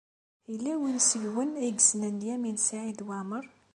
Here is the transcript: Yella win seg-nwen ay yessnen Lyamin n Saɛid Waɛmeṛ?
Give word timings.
Yella 0.51 0.73
win 0.81 0.97
seg-nwen 1.07 1.51
ay 1.61 1.71
yessnen 1.77 2.15
Lyamin 2.21 2.57
n 2.61 2.63
Saɛid 2.67 2.99
Waɛmeṛ? 3.07 3.45